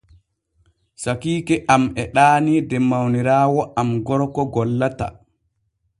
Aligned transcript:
Sakiike 1.01 1.55
am 1.73 1.83
e 2.01 2.03
ɗaanii 2.15 2.65
de 2.69 2.77
mawniraawo 2.89 3.61
am 3.79 3.89
gorko 4.05 4.41
gollata. 4.53 5.07